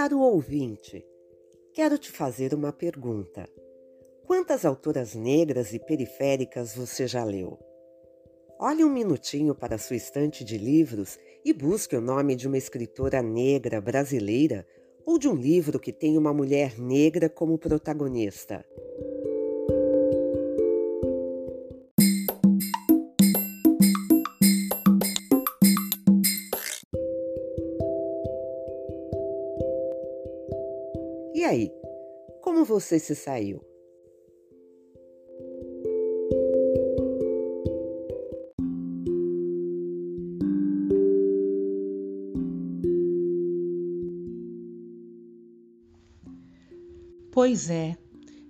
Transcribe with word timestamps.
Caro 0.00 0.20
ouvinte, 0.20 1.04
quero 1.74 1.98
te 1.98 2.08
fazer 2.08 2.54
uma 2.54 2.72
pergunta. 2.72 3.48
Quantas 4.28 4.64
autoras 4.64 5.16
negras 5.16 5.74
e 5.74 5.80
periféricas 5.80 6.72
você 6.72 7.08
já 7.08 7.24
leu? 7.24 7.58
Olhe 8.60 8.84
um 8.84 8.92
minutinho 8.92 9.56
para 9.56 9.76
sua 9.76 9.96
estante 9.96 10.44
de 10.44 10.56
livros 10.56 11.18
e 11.44 11.52
busque 11.52 11.96
o 11.96 12.00
nome 12.00 12.36
de 12.36 12.46
uma 12.46 12.56
escritora 12.56 13.20
negra 13.20 13.80
brasileira 13.80 14.64
ou 15.04 15.18
de 15.18 15.28
um 15.28 15.34
livro 15.34 15.80
que 15.80 15.92
tem 15.92 16.16
uma 16.16 16.32
mulher 16.32 16.78
negra 16.78 17.28
como 17.28 17.58
protagonista. 17.58 18.64
Você 32.80 32.96
se 32.96 33.12
saiu? 33.12 33.60
Pois 47.32 47.68
é, 47.68 47.96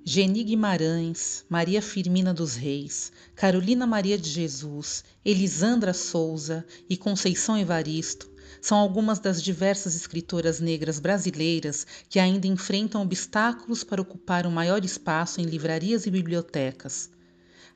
Geni 0.05 0.45
Guimarães, 0.45 1.45
Maria 1.49 1.81
Firmina 1.81 2.35
dos 2.35 2.55
Reis, 2.55 3.11
Carolina 3.35 3.87
Maria 3.87 4.19
de 4.19 4.29
Jesus, 4.29 5.05
Elisandra 5.25 5.95
Souza 5.95 6.67
e 6.89 6.99
Conceição 6.99 7.57
Evaristo 7.57 8.31
são 8.61 8.79
algumas 8.79 9.19
das 9.19 9.43
diversas 9.43 9.95
escritoras 9.95 10.61
negras 10.61 10.99
brasileiras 10.99 11.87
que 12.09 12.19
ainda 12.19 12.47
enfrentam 12.47 13.03
obstáculos 13.03 13.85
para 13.85 14.03
ocupar 14.03 14.47
um 14.47 14.51
maior 14.51 14.85
espaço 14.85 15.41
em 15.41 15.45
livrarias 15.45 16.07
e 16.07 16.11
bibliotecas. 16.11 17.11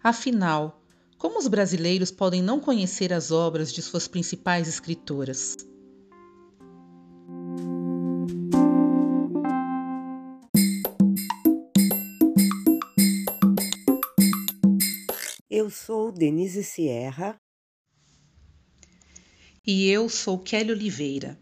Afinal, 0.02 0.82
como 1.19 1.38
os 1.38 1.47
brasileiros 1.47 2.10
podem 2.10 2.42
não 2.42 2.58
conhecer 2.58 3.12
as 3.12 3.30
obras 3.30 3.72
de 3.72 3.80
suas 3.80 4.08
principais 4.08 4.66
escritoras? 4.66 5.56
Eu 15.48 15.70
sou 15.70 16.10
Denise 16.10 16.64
Sierra. 16.64 17.41
E 19.64 19.88
eu 19.88 20.08
sou 20.08 20.41
Kelly 20.41 20.72
Oliveira. 20.72 21.38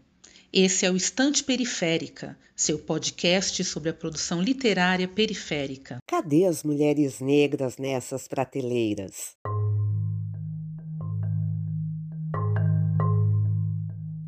Esse 0.53 0.85
é 0.85 0.91
o 0.91 0.95
Estante 0.95 1.43
Periférica, 1.43 2.37
seu 2.55 2.77
podcast 2.77 3.63
sobre 3.63 3.89
a 3.89 3.93
produção 3.95 4.39
literária 4.39 5.07
periférica. 5.07 5.97
Cadê 6.07 6.45
as 6.45 6.61
mulheres 6.61 7.19
negras 7.19 7.79
nessas 7.79 8.27
prateleiras? 8.27 9.35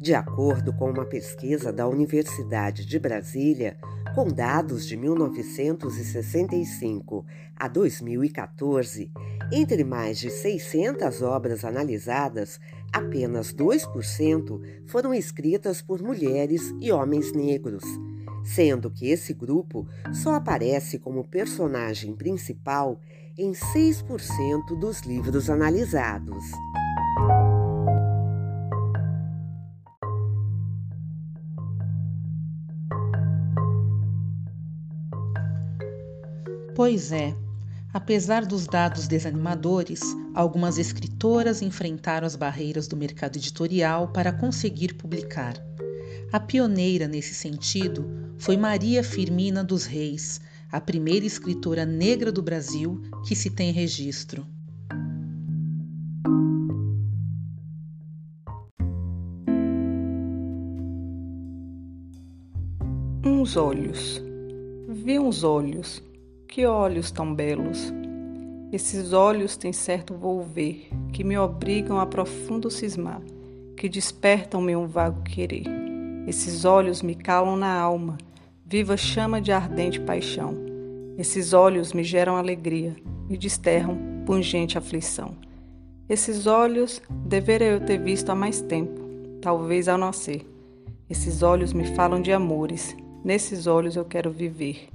De 0.01 0.15
acordo 0.15 0.73
com 0.73 0.89
uma 0.89 1.05
pesquisa 1.05 1.71
da 1.71 1.87
Universidade 1.87 2.87
de 2.87 2.97
Brasília, 2.97 3.77
com 4.15 4.27
dados 4.27 4.87
de 4.87 4.97
1965 4.97 7.23
a 7.55 7.67
2014, 7.67 9.11
entre 9.51 9.83
mais 9.83 10.19
de 10.19 10.29
600 10.29 11.21
obras 11.21 11.63
analisadas, 11.63 12.59
apenas 12.93 13.53
2% 13.53 14.61
foram 14.87 15.13
escritas 15.13 15.81
por 15.81 16.01
mulheres 16.01 16.73
e 16.79 16.91
homens 16.91 17.33
negros, 17.33 17.83
sendo 18.43 18.91
que 18.91 19.09
esse 19.09 19.33
grupo 19.33 19.87
só 20.13 20.35
aparece 20.35 20.99
como 20.99 21.27
personagem 21.27 22.15
principal 22.15 22.99
em 23.37 23.51
6% 23.51 24.79
dos 24.79 25.01
livros 25.01 25.49
analisados. 25.49 26.43
Pois 36.75 37.11
é, 37.11 37.35
apesar 37.93 38.43
dos 38.43 38.65
dados 38.65 39.07
desanimadores, 39.07 40.01
algumas 40.33 40.79
escritoras 40.79 41.61
enfrentaram 41.61 42.25
as 42.25 42.35
barreiras 42.35 42.87
do 42.87 42.97
mercado 42.97 43.37
editorial 43.37 44.07
para 44.07 44.33
conseguir 44.33 44.95
publicar. 44.95 45.53
A 46.31 46.39
pioneira 46.39 47.07
nesse 47.07 47.35
sentido 47.35 48.33
foi 48.39 48.57
Maria 48.57 49.03
Firmina 49.03 49.63
dos 49.63 49.85
Reis, 49.85 50.41
a 50.71 50.81
primeira 50.81 51.23
escritora 51.23 51.85
negra 51.85 52.31
do 52.31 52.41
Brasil 52.41 52.99
que 53.27 53.35
se 53.35 53.51
tem 53.51 53.71
registro. 53.71 54.43
Uns 63.23 63.55
olhos. 63.55 64.21
Vi 64.89 65.19
uns 65.19 65.43
olhos 65.43 66.01
que 66.53 66.67
olhos 66.67 67.09
tão 67.09 67.33
belos! 67.33 67.91
Esses 68.71 69.11
olhos 69.11 69.57
têm 69.57 69.73
certo 69.73 70.13
volver, 70.13 70.87
que 71.11 71.23
me 71.23 71.35
obrigam 71.35 71.99
a 71.99 72.05
profundo 72.05 72.69
cismar, 72.69 73.23
que 73.75 73.89
despertam-me 73.89 74.75
um 74.75 74.85
vago 74.85 75.23
querer. 75.23 75.63
Esses 76.27 76.63
olhos 76.63 77.01
me 77.01 77.15
calam 77.15 77.55
na 77.55 77.73
alma, 77.73 78.19
viva 78.63 78.95
chama 78.95 79.41
de 79.41 79.51
ardente 79.51 79.99
paixão. 79.99 80.55
Esses 81.17 81.53
olhos 81.53 81.91
me 81.91 82.03
geram 82.03 82.37
alegria, 82.37 82.95
me 83.27 83.35
desterram 83.35 83.97
pungente 84.23 84.77
aflição. 84.77 85.35
Esses 86.07 86.45
olhos 86.45 87.01
deveria 87.09 87.69
eu 87.69 87.79
ter 87.83 87.97
visto 87.97 88.29
há 88.29 88.35
mais 88.35 88.61
tempo, 88.61 89.01
talvez 89.41 89.87
ao 89.87 89.97
nascer. 89.97 90.47
Esses 91.09 91.41
olhos 91.41 91.73
me 91.73 91.95
falam 91.95 92.21
de 92.21 92.31
amores, 92.31 92.95
nesses 93.25 93.65
olhos 93.65 93.95
eu 93.95 94.05
quero 94.05 94.29
viver. 94.29 94.92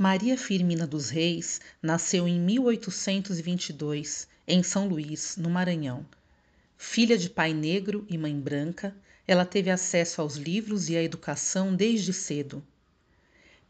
Maria 0.00 0.38
Firmina 0.38 0.86
dos 0.86 1.10
Reis 1.10 1.60
nasceu 1.82 2.28
em 2.28 2.38
1822 2.38 4.28
em 4.46 4.62
São 4.62 4.86
Luís, 4.86 5.36
no 5.36 5.50
Maranhão. 5.50 6.06
Filha 6.76 7.18
de 7.18 7.28
pai 7.28 7.52
negro 7.52 8.06
e 8.08 8.16
mãe 8.16 8.38
branca, 8.38 8.94
ela 9.26 9.44
teve 9.44 9.70
acesso 9.70 10.20
aos 10.20 10.36
livros 10.36 10.88
e 10.88 10.96
à 10.96 11.02
educação 11.02 11.74
desde 11.74 12.12
cedo. 12.12 12.64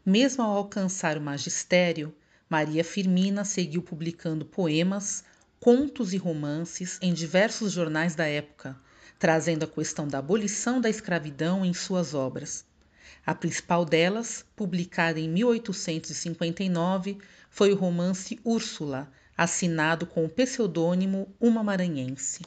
Mesmo 0.05 0.43
ao 0.43 0.55
alcançar 0.55 1.17
o 1.17 1.21
magistério, 1.21 2.13
Maria 2.47 2.83
Firmina 2.83 3.43
seguiu 3.43 3.81
publicando 3.81 4.45
poemas, 4.45 5.23
contos 5.59 6.13
e 6.13 6.17
romances 6.17 6.99
em 7.01 7.11
diversos 7.11 7.71
jornais 7.71 8.13
da 8.13 8.27
época, 8.27 8.79
trazendo 9.17 9.63
a 9.63 9.67
questão 9.67 10.07
da 10.07 10.19
abolição 10.19 10.79
da 10.79 10.91
escravidão 10.91 11.65
em 11.65 11.73
suas 11.73 12.13
obras. 12.13 12.68
A 13.25 13.35
principal 13.35 13.85
delas, 13.85 14.45
publicada 14.55 15.19
em 15.19 15.29
1859, 15.29 17.17
foi 17.49 17.71
o 17.71 17.75
romance 17.75 18.39
Úrsula, 18.43 19.11
assinado 19.37 20.05
com 20.05 20.25
o 20.25 20.29
pseudônimo 20.29 21.33
Uma 21.39 21.63
Maranhense. 21.63 22.41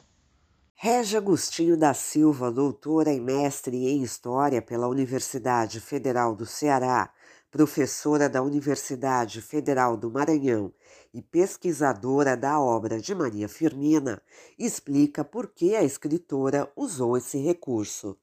Régia 0.75 1.19
Agostinho 1.19 1.77
da 1.77 1.93
Silva, 1.93 2.51
doutora 2.51 3.13
e 3.13 3.19
mestre 3.19 3.87
em 3.87 4.03
História 4.03 4.61
pela 4.61 4.87
Universidade 4.87 5.79
Federal 5.79 6.35
do 6.35 6.45
Ceará, 6.45 7.09
professora 7.49 8.27
da 8.27 8.41
Universidade 8.41 9.41
Federal 9.41 9.95
do 9.95 10.11
Maranhão 10.11 10.73
e 11.13 11.21
pesquisadora 11.21 12.35
da 12.35 12.59
obra 12.59 12.99
de 12.99 13.15
Maria 13.15 13.47
Firmina, 13.47 14.21
explica 14.59 15.23
por 15.23 15.53
que 15.53 15.75
a 15.75 15.83
escritora 15.83 16.69
usou 16.75 17.15
esse 17.15 17.37
recurso. 17.37 18.17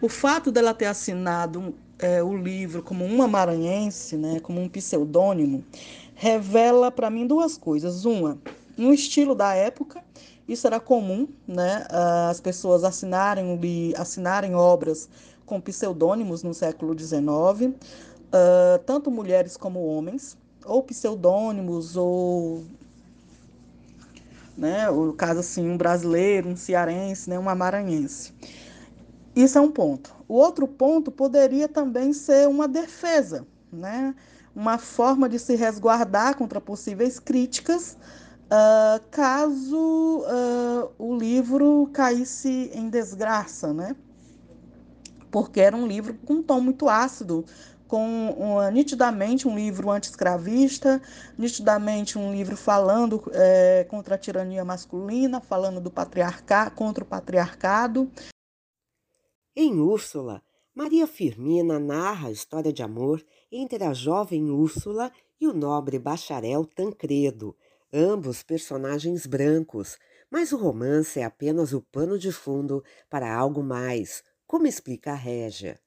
O 0.00 0.10
fato 0.10 0.52
dela 0.52 0.74
ter 0.74 0.84
assinado 0.84 1.74
é, 1.98 2.22
o 2.22 2.36
livro 2.36 2.82
como 2.82 3.02
uma 3.04 3.26
maranhense, 3.26 4.14
né, 4.16 4.40
como 4.40 4.60
um 4.60 4.68
pseudônimo, 4.68 5.64
revela 6.14 6.90
para 6.90 7.08
mim 7.08 7.26
duas 7.26 7.56
coisas. 7.56 8.04
Uma, 8.04 8.38
no 8.76 8.92
estilo 8.92 9.34
da 9.34 9.54
época, 9.54 10.04
isso 10.46 10.66
era 10.66 10.78
comum, 10.78 11.26
né, 11.48 11.86
as 12.28 12.40
pessoas 12.40 12.84
assinarem, 12.84 13.58
assinarem 13.96 14.54
obras 14.54 15.08
com 15.46 15.60
pseudônimos 15.60 16.42
no 16.42 16.52
século 16.52 16.96
XIX, 16.98 17.22
uh, 17.22 18.78
tanto 18.84 19.10
mulheres 19.10 19.56
como 19.56 19.82
homens, 19.86 20.36
ou 20.64 20.82
pseudônimos, 20.82 21.96
ou 21.96 22.62
né, 24.58 24.90
o 24.90 25.14
caso 25.14 25.40
assim, 25.40 25.66
um 25.66 25.76
brasileiro, 25.76 26.50
um 26.50 26.56
cearense, 26.56 27.30
né, 27.30 27.38
uma 27.38 27.54
maranhense. 27.54 28.34
Isso 29.36 29.58
é 29.58 29.60
um 29.60 29.70
ponto. 29.70 30.16
O 30.26 30.34
outro 30.34 30.66
ponto 30.66 31.12
poderia 31.12 31.68
também 31.68 32.12
ser 32.12 32.48
uma 32.48 32.66
defesa, 32.66 33.46
né? 33.70 34.14
uma 34.56 34.78
forma 34.78 35.28
de 35.28 35.38
se 35.38 35.54
resguardar 35.54 36.34
contra 36.34 36.58
possíveis 36.58 37.18
críticas 37.18 37.98
uh, 38.46 39.04
caso 39.10 40.24
uh, 40.24 40.90
o 40.98 41.14
livro 41.14 41.90
caísse 41.92 42.70
em 42.72 42.88
desgraça, 42.88 43.74
né? 43.74 43.94
Porque 45.30 45.60
era 45.60 45.76
um 45.76 45.86
livro 45.86 46.14
com 46.24 46.34
um 46.34 46.42
tom 46.42 46.60
muito 46.60 46.88
ácido, 46.88 47.44
com 47.86 48.30
uma, 48.30 48.70
nitidamente 48.70 49.46
um 49.46 49.54
livro 49.54 49.90
anti-escravista, 49.90 51.02
nitidamente 51.36 52.18
um 52.18 52.32
livro 52.32 52.56
falando 52.56 53.22
é, 53.34 53.84
contra 53.90 54.14
a 54.14 54.18
tirania 54.18 54.64
masculina, 54.64 55.38
falando 55.38 55.78
do 55.78 55.90
patriarcado, 55.90 56.70
contra 56.70 57.04
o 57.04 57.06
patriarcado. 57.06 58.10
Em 59.58 59.80
Úrsula, 59.80 60.42
Maria 60.74 61.06
Firmina 61.06 61.78
narra 61.78 62.28
a 62.28 62.30
história 62.30 62.70
de 62.70 62.82
amor 62.82 63.24
entre 63.50 63.82
a 63.84 63.94
jovem 63.94 64.50
Úrsula 64.50 65.10
e 65.40 65.46
o 65.46 65.54
nobre 65.54 65.98
bacharel 65.98 66.66
Tancredo, 66.66 67.56
ambos 67.90 68.42
personagens 68.42 69.24
brancos, 69.24 69.96
mas 70.30 70.52
o 70.52 70.58
romance 70.58 71.20
é 71.20 71.24
apenas 71.24 71.72
o 71.72 71.80
pano 71.80 72.18
de 72.18 72.30
fundo 72.30 72.84
para 73.08 73.34
algo 73.34 73.62
mais, 73.62 74.22
como 74.46 74.66
explica 74.66 75.12
a 75.12 75.14
Régia. 75.14 75.80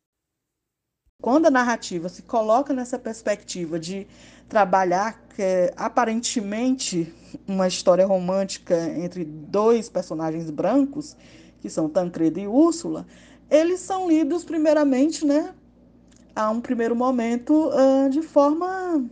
Quando 1.21 1.45
a 1.45 1.51
narrativa 1.51 2.09
se 2.09 2.23
coloca 2.23 2.73
nessa 2.73 2.97
perspectiva 2.97 3.79
de 3.79 4.07
trabalhar 4.47 5.23
é, 5.37 5.71
aparentemente 5.77 7.13
uma 7.47 7.67
história 7.67 8.07
romântica 8.07 8.75
entre 8.97 9.23
dois 9.23 9.89
personagens 9.89 10.49
brancos, 10.49 11.15
que 11.59 11.69
são 11.69 11.89
Tancredo 11.89 12.39
e 12.39 12.47
Úrsula, 12.47 13.05
eles 13.49 13.79
são 13.79 14.07
lidos 14.07 14.43
primeiramente, 14.43 15.25
né, 15.25 15.53
a 16.35 16.49
um 16.49 16.61
primeiro 16.61 16.95
momento 16.95 17.69
uh, 17.69 18.09
de 18.09 18.21
forma 18.21 19.03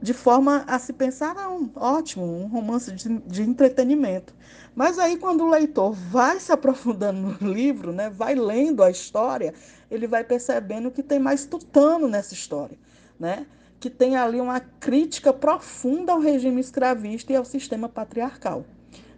de 0.00 0.12
forma 0.12 0.64
a 0.66 0.80
se 0.80 0.92
pensar, 0.92 1.32
não, 1.32 1.70
ótimo, 1.76 2.24
um 2.24 2.48
romance 2.48 2.90
de, 2.90 3.20
de, 3.20 3.42
entretenimento. 3.42 4.34
Mas 4.74 4.98
aí, 4.98 5.16
quando 5.16 5.44
o 5.44 5.48
leitor 5.48 5.92
vai 5.92 6.40
se 6.40 6.50
aprofundando 6.50 7.38
no 7.40 7.46
livro, 7.52 7.92
né, 7.92 8.10
vai 8.10 8.34
lendo 8.34 8.82
a 8.82 8.90
história, 8.90 9.54
ele 9.88 10.08
vai 10.08 10.24
percebendo 10.24 10.90
que 10.90 11.04
tem 11.04 11.20
mais 11.20 11.46
tutano 11.46 12.08
nessa 12.08 12.34
história, 12.34 12.76
né? 13.18 13.46
que 13.82 13.90
tem 13.90 14.16
ali 14.16 14.40
uma 14.40 14.60
crítica 14.60 15.32
profunda 15.32 16.12
ao 16.12 16.20
regime 16.20 16.60
escravista 16.60 17.32
e 17.32 17.36
ao 17.36 17.44
sistema 17.44 17.88
patriarcal. 17.88 18.64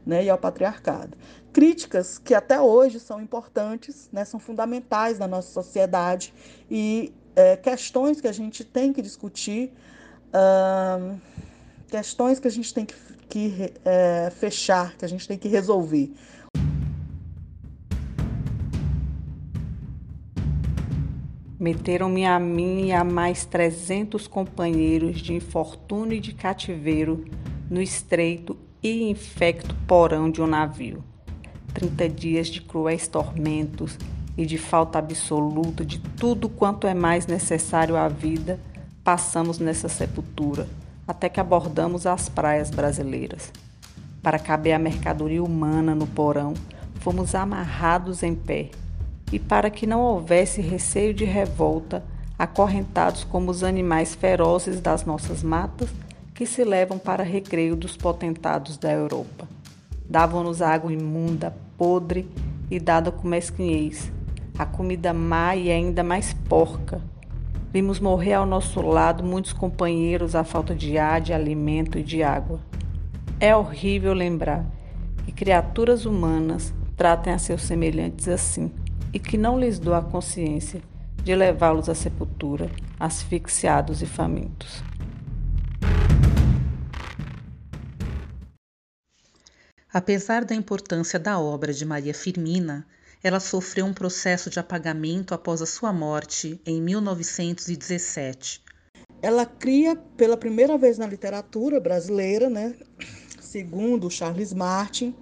Né, 0.06 0.24
e 0.24 0.28
ao 0.28 0.36
patriarcado. 0.36 1.16
Críticas 1.50 2.18
que 2.18 2.34
até 2.34 2.60
hoje 2.60 3.00
são 3.00 3.22
importantes, 3.22 4.10
né, 4.12 4.22
são 4.26 4.38
fundamentais 4.38 5.18
na 5.18 5.26
nossa 5.26 5.50
sociedade 5.50 6.34
e 6.70 7.10
é, 7.34 7.56
questões 7.56 8.20
que 8.20 8.28
a 8.28 8.32
gente 8.32 8.64
tem 8.64 8.92
que 8.92 9.00
discutir 9.00 9.72
uh, 10.34 11.18
questões 11.88 12.40
que 12.40 12.48
a 12.48 12.50
gente 12.50 12.74
tem 12.74 12.84
que, 12.84 12.94
que 13.28 13.72
é, 13.84 14.30
fechar, 14.30 14.96
que 14.96 15.04
a 15.04 15.08
gente 15.08 15.26
tem 15.26 15.38
que 15.38 15.48
resolver. 15.48 16.12
Meteram-me 21.58 22.26
a 22.26 22.38
mim 22.38 22.88
e 22.88 22.92
a 22.92 23.04
mais 23.04 23.46
trezentos 23.46 24.26
companheiros 24.26 25.20
de 25.20 25.32
infortúnio 25.32 26.16
e 26.16 26.20
de 26.20 26.34
cativeiro 26.34 27.24
no 27.70 27.80
estreito 27.80 28.58
e 28.84 29.10
infecto 29.10 29.74
porão 29.86 30.30
de 30.30 30.42
um 30.42 30.46
navio. 30.46 31.02
Trinta 31.72 32.06
dias 32.06 32.48
de 32.48 32.60
cruéis 32.60 33.08
tormentos 33.08 33.98
e 34.36 34.44
de 34.44 34.58
falta 34.58 34.98
absoluta 34.98 35.86
de 35.86 35.98
tudo 35.98 36.50
quanto 36.50 36.86
é 36.86 36.92
mais 36.92 37.26
necessário 37.26 37.96
à 37.96 38.08
vida 38.08 38.60
passamos 39.02 39.58
nessa 39.58 39.88
sepultura 39.88 40.68
até 41.08 41.28
que 41.28 41.40
abordamos 41.40 42.06
as 42.06 42.28
praias 42.28 42.70
brasileiras. 42.70 43.50
Para 44.22 44.38
caber 44.38 44.74
a 44.74 44.78
mercadoria 44.78 45.42
humana 45.42 45.94
no 45.94 46.06
porão, 46.06 46.54
fomos 47.00 47.34
amarrados 47.34 48.22
em 48.22 48.34
pé, 48.34 48.70
e 49.30 49.38
para 49.38 49.68
que 49.68 49.86
não 49.86 50.00
houvesse 50.00 50.62
receio 50.62 51.12
de 51.12 51.24
revolta, 51.24 52.02
acorrentados 52.38 53.22
como 53.24 53.50
os 53.50 53.62
animais 53.62 54.14
ferozes 54.14 54.80
das 54.80 55.04
nossas 55.04 55.42
matas 55.42 55.90
que 56.34 56.44
se 56.44 56.64
levam 56.64 56.98
para 56.98 57.22
recreio 57.22 57.76
dos 57.76 57.96
potentados 57.96 58.76
da 58.76 58.92
Europa. 58.92 59.48
Davam-nos 60.08 60.60
água 60.60 60.92
imunda, 60.92 61.56
podre 61.78 62.28
e 62.70 62.78
dada 62.80 63.10
com 63.10 63.26
mesquinhez, 63.28 64.12
a 64.58 64.66
comida 64.66 65.14
má 65.14 65.56
e 65.56 65.70
ainda 65.70 66.02
mais 66.02 66.32
porca, 66.32 67.00
Vimos 67.74 67.98
morrer 67.98 68.34
ao 68.34 68.46
nosso 68.46 68.80
lado 68.80 69.24
muitos 69.24 69.52
companheiros 69.52 70.36
à 70.36 70.44
falta 70.44 70.76
de 70.76 70.96
ar, 70.96 71.20
de 71.20 71.32
alimento 71.32 71.98
e 71.98 72.04
de 72.04 72.22
água. 72.22 72.60
É 73.40 73.56
horrível 73.56 74.14
lembrar 74.14 74.64
que 75.24 75.32
criaturas 75.32 76.06
humanas 76.06 76.72
tratem 76.96 77.32
a 77.32 77.38
seus 77.38 77.62
semelhantes 77.62 78.28
assim 78.28 78.70
e 79.12 79.18
que 79.18 79.36
não 79.36 79.58
lhes 79.58 79.80
dou 79.80 79.92
a 79.92 80.02
consciência 80.02 80.80
de 81.16 81.34
levá-los 81.34 81.88
à 81.88 81.96
sepultura, 81.96 82.70
asfixiados 82.96 84.02
e 84.02 84.06
famintos. 84.06 84.80
Apesar 89.94 90.44
da 90.44 90.56
importância 90.56 91.20
da 91.20 91.38
obra 91.38 91.72
de 91.72 91.84
Maria 91.84 92.12
Firmina, 92.12 92.84
ela 93.22 93.38
sofreu 93.38 93.86
um 93.86 93.94
processo 93.94 94.50
de 94.50 94.58
apagamento 94.58 95.32
após 95.32 95.62
a 95.62 95.66
sua 95.66 95.92
morte 95.92 96.60
em 96.66 96.82
1917. 96.82 98.60
Ela 99.22 99.46
cria 99.46 99.94
pela 100.16 100.36
primeira 100.36 100.76
vez 100.76 100.98
na 100.98 101.06
literatura 101.06 101.78
brasileira, 101.78 102.50
né, 102.50 102.74
segundo 103.40 104.10
Charles 104.10 104.52
Martin 104.52 105.14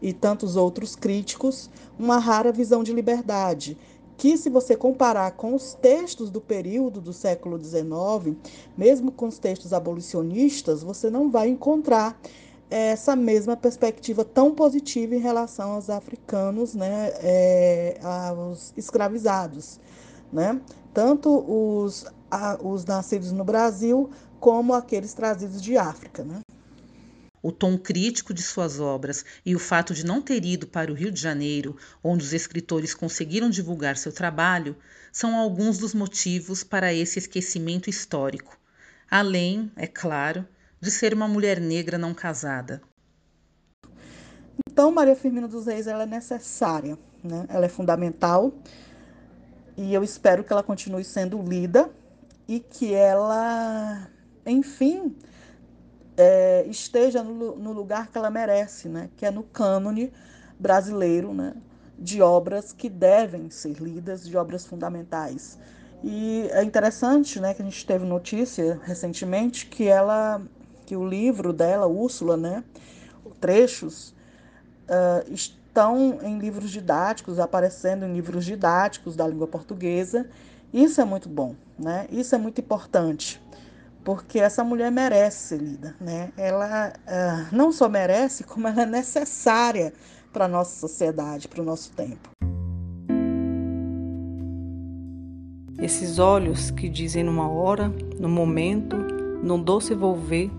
e 0.00 0.14
tantos 0.14 0.56
outros 0.56 0.96
críticos, 0.96 1.68
uma 1.98 2.16
rara 2.16 2.50
visão 2.50 2.82
de 2.82 2.94
liberdade, 2.94 3.76
que 4.16 4.38
se 4.38 4.48
você 4.48 4.74
comparar 4.74 5.32
com 5.32 5.54
os 5.54 5.74
textos 5.74 6.30
do 6.30 6.40
período 6.40 7.02
do 7.02 7.12
século 7.12 7.62
XIX, 7.62 8.34
mesmo 8.78 9.12
com 9.12 9.28
os 9.28 9.38
textos 9.38 9.74
abolicionistas, 9.74 10.82
você 10.82 11.10
não 11.10 11.30
vai 11.30 11.48
encontrar 11.48 12.18
essa 12.70 13.14
mesma 13.14 13.56
perspectiva 13.56 14.24
tão 14.24 14.54
positiva 14.54 15.14
em 15.14 15.20
relação 15.20 15.72
aos 15.72 15.88
africanos, 15.88 16.74
né, 16.74 17.12
é, 17.22 17.98
aos 18.02 18.72
escravizados, 18.76 19.80
né? 20.32 20.60
tanto 20.92 21.30
os, 21.30 22.06
a, 22.30 22.58
os 22.60 22.84
nascidos 22.84 23.30
no 23.30 23.44
Brasil 23.44 24.10
como 24.40 24.74
aqueles 24.74 25.12
trazidos 25.14 25.62
de 25.62 25.76
África. 25.76 26.24
Né? 26.24 26.40
O 27.42 27.52
tom 27.52 27.78
crítico 27.78 28.34
de 28.34 28.42
suas 28.42 28.80
obras 28.80 29.24
e 29.44 29.54
o 29.54 29.58
fato 29.58 29.94
de 29.94 30.04
não 30.04 30.20
ter 30.20 30.44
ido 30.44 30.66
para 30.66 30.90
o 30.90 30.94
Rio 30.94 31.12
de 31.12 31.20
Janeiro, 31.20 31.76
onde 32.02 32.24
os 32.24 32.32
escritores 32.32 32.94
conseguiram 32.94 33.48
divulgar 33.48 33.96
seu 33.96 34.10
trabalho, 34.10 34.76
são 35.12 35.36
alguns 35.36 35.78
dos 35.78 35.94
motivos 35.94 36.64
para 36.64 36.92
esse 36.92 37.18
esquecimento 37.18 37.88
histórico. 37.88 38.58
Além, 39.08 39.70
é 39.76 39.86
claro, 39.86 40.46
de 40.80 40.90
ser 40.90 41.14
uma 41.14 41.26
mulher 41.26 41.60
negra 41.60 41.98
não 41.98 42.14
casada? 42.14 42.82
Então, 44.68 44.90
Maria 44.90 45.16
Firmina 45.16 45.48
dos 45.48 45.66
Reis 45.66 45.86
ela 45.86 46.02
é 46.02 46.06
necessária, 46.06 46.98
né? 47.24 47.46
ela 47.48 47.64
é 47.64 47.68
fundamental 47.68 48.52
e 49.76 49.92
eu 49.92 50.02
espero 50.02 50.44
que 50.44 50.52
ela 50.52 50.62
continue 50.62 51.04
sendo 51.04 51.40
lida 51.42 51.90
e 52.48 52.60
que 52.60 52.94
ela, 52.94 54.08
enfim, 54.44 55.16
é, 56.16 56.66
esteja 56.68 57.22
no, 57.22 57.56
no, 57.56 57.72
lugar 57.72 58.08
que 58.08 58.18
ela 58.18 58.30
merece, 58.30 58.88
né? 58.88 59.10
que 59.16 59.26
é 59.26 59.30
no 59.30 59.42
cânone 59.42 60.12
brasileiro 60.58 61.32
né? 61.34 61.54
de 61.98 62.20
obras 62.20 62.72
que 62.72 62.88
devem 62.88 63.50
ser 63.50 63.74
lidas, 63.80 64.26
de 64.26 64.36
obras 64.36 64.66
fundamentais. 64.66 65.58
E 66.04 66.48
é 66.52 66.62
interessante 66.62 67.40
né, 67.40 67.54
que 67.54 67.62
a 67.62 67.64
gente 67.64 67.84
teve 67.86 68.04
notícia 68.04 68.78
recentemente 68.84 69.66
que 69.66 69.88
ela 69.88 70.40
que 70.86 70.96
o 70.96 71.06
livro 71.06 71.52
dela, 71.52 71.86
Úrsula, 71.86 72.36
né, 72.36 72.64
trechos, 73.40 74.14
uh, 74.88 75.30
estão 75.30 76.20
em 76.22 76.38
livros 76.38 76.70
didáticos, 76.70 77.38
aparecendo 77.38 78.06
em 78.06 78.14
livros 78.14 78.44
didáticos 78.44 79.14
da 79.14 79.26
língua 79.26 79.46
portuguesa. 79.46 80.26
Isso 80.72 81.00
é 81.00 81.04
muito 81.04 81.28
bom, 81.28 81.54
né? 81.78 82.06
Isso 82.10 82.34
é 82.34 82.38
muito 82.38 82.60
importante, 82.60 83.42
porque 84.04 84.38
essa 84.38 84.64
mulher 84.64 84.90
merece 84.90 85.48
ser 85.48 85.58
lida, 85.58 85.94
né? 86.00 86.32
Ela 86.36 86.92
uh, 86.92 87.54
não 87.54 87.72
só 87.72 87.88
merece, 87.88 88.44
como 88.44 88.68
ela 88.68 88.82
é 88.82 88.86
necessária 88.86 89.92
para 90.32 90.46
a 90.46 90.48
nossa 90.48 90.78
sociedade, 90.78 91.48
para 91.48 91.60
o 91.62 91.64
nosso 91.64 91.92
tempo. 91.92 92.30
Esses 95.78 96.18
olhos 96.18 96.70
que 96.70 96.88
dizem 96.88 97.22
numa 97.22 97.50
hora, 97.50 97.92
no 98.18 98.28
momento, 98.28 98.96
num 99.42 99.62
doce 99.62 99.94
volver, 99.94 100.50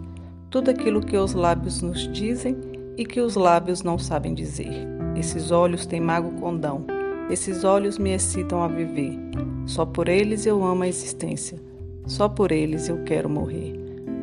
tudo 0.57 0.71
aquilo 0.71 1.01
que 1.01 1.15
os 1.15 1.35
lábios 1.35 1.83
nos 1.83 2.11
dizem 2.11 2.57
e 2.97 3.05
que 3.05 3.21
os 3.21 3.35
lábios 3.35 3.83
não 3.83 3.99
sabem 3.99 4.33
dizer. 4.33 4.87
Esses 5.15 5.51
olhos 5.51 5.85
têm 5.85 6.01
mago 6.01 6.31
condão. 6.39 6.83
Esses 7.29 7.63
olhos 7.63 7.99
me 7.99 8.09
excitam 8.09 8.63
a 8.63 8.67
viver. 8.67 9.19
Só 9.67 9.85
por 9.85 10.09
eles 10.09 10.47
eu 10.47 10.63
amo 10.63 10.81
a 10.81 10.87
existência. 10.87 11.59
Só 12.07 12.27
por 12.27 12.51
eles 12.51 12.89
eu 12.89 13.03
quero 13.03 13.29
morrer. 13.29 13.75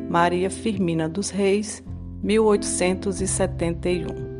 Maria 0.09 0.49
Firmina 0.49 1.07
dos 1.07 1.29
Reis, 1.29 1.81
1871. 2.21 4.34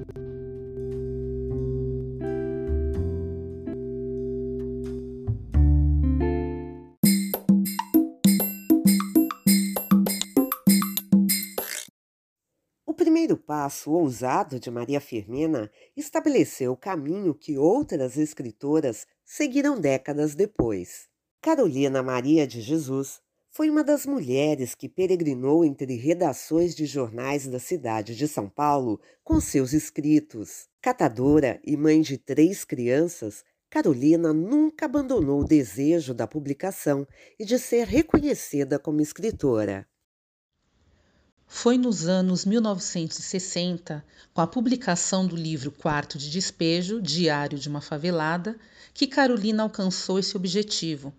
Passo 13.66 13.94
ousado 13.94 14.60
de 14.60 14.70
Maria 14.70 15.02
Firmina 15.02 15.72
estabeleceu 15.98 16.74
o 16.74 16.78
caminho 16.78 17.34
que 17.34 17.58
outras 17.58 18.16
escritoras 18.16 19.08
seguiram 19.24 19.82
décadas 19.82 20.36
depois. 20.36 21.08
Carolina 21.42 22.04
Maria 22.04 22.46
de 22.46 22.62
Jesus 22.62 23.20
foi 23.50 23.68
uma 23.72 23.84
das 23.84 24.06
mulheres 24.06 24.76
que 24.76 24.88
peregrinou 24.88 25.66
entre 25.66 25.96
redações 25.96 26.76
de 26.76 26.86
jornais 26.86 27.48
da 27.48 27.58
cidade 27.58 28.16
de 28.16 28.28
São 28.28 28.48
Paulo 28.48 29.02
com 29.24 29.42
seus 29.42 29.74
escritos. 29.74 30.68
Catadora 30.80 31.60
e 31.66 31.76
mãe 31.76 32.02
de 32.02 32.20
três 32.20 32.64
crianças, 32.64 33.44
Carolina 33.68 34.32
nunca 34.32 34.86
abandonou 34.86 35.40
o 35.40 35.48
desejo 35.48 36.14
da 36.14 36.28
publicação 36.28 37.08
e 37.40 37.44
de 37.44 37.58
ser 37.58 37.88
reconhecida 37.88 38.78
como 38.78 39.02
escritora. 39.02 39.88
Foi 41.48 41.78
nos 41.78 42.08
anos 42.08 42.46
1960, 42.46 44.06
com 44.34 44.42
a 44.42 44.48
publicação 44.48 45.26
do 45.26 45.36
livro 45.36 45.72
Quarto 45.72 46.18
de 46.18 46.30
Despejo, 46.30 47.02
Diário 47.02 47.58
de 47.58 47.70
uma 47.70 47.82
Favelada, 47.82 48.56
que 48.94 49.08
Carolina 49.08 49.64
alcançou 49.64 50.20
esse 50.20 50.36
objetivo 50.36 51.14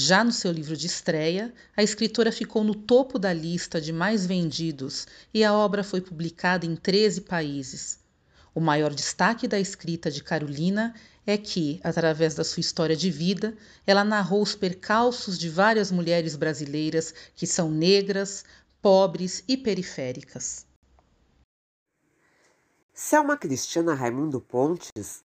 já 0.00 0.22
no 0.22 0.30
seu 0.30 0.52
livro 0.52 0.76
de 0.76 0.86
estreia, 0.86 1.52
a 1.76 1.82
escritora 1.82 2.30
ficou 2.30 2.62
no 2.62 2.72
topo 2.72 3.18
da 3.18 3.32
lista 3.32 3.80
de 3.80 3.92
mais 3.92 4.24
vendidos 4.24 5.08
e 5.34 5.42
a 5.42 5.52
obra 5.52 5.82
foi 5.82 6.00
publicada 6.00 6.64
em 6.64 6.76
13 6.76 7.22
países. 7.22 7.98
O 8.54 8.60
maior 8.60 8.94
destaque 8.94 9.48
da 9.48 9.58
escrita 9.58 10.08
de 10.10 10.22
Carolina 10.22 10.94
é 11.26 11.36
que, 11.36 11.80
através 11.82 12.34
da 12.34 12.44
sua 12.44 12.60
história 12.60 12.94
de 12.94 13.10
vida, 13.10 13.56
ela 13.86 14.04
narrou 14.04 14.40
os 14.40 14.54
percalços 14.54 15.38
de 15.38 15.48
várias 15.48 15.90
mulheres 15.90 16.36
brasileiras 16.36 17.12
que 17.34 17.46
são 17.46 17.70
negras, 17.70 18.44
pobres 18.90 19.44
e 19.46 19.54
periféricas. 19.54 20.66
Selma 22.94 23.36
Cristina 23.36 23.92
Raimundo 23.92 24.40
Pontes 24.40 25.22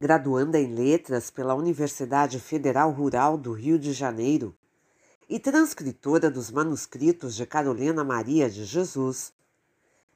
graduanda 0.00 0.56
em 0.60 0.72
Letras 0.72 1.28
pela 1.28 1.56
Universidade 1.56 2.38
Federal 2.38 2.92
Rural 2.92 3.36
do 3.36 3.52
Rio 3.52 3.76
de 3.76 3.92
Janeiro 3.92 4.56
e 5.28 5.40
transcritora 5.40 6.30
dos 6.30 6.48
manuscritos 6.48 7.34
de 7.34 7.44
Carolina 7.44 8.04
Maria 8.04 8.48
de 8.48 8.64
Jesus, 8.64 9.32